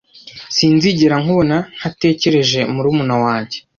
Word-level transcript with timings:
Sinzigera 0.55 1.15
nkubona 1.23 1.57
ntatekereje 1.77 2.59
murumuna 2.73 3.15
wanjye. 3.23 3.57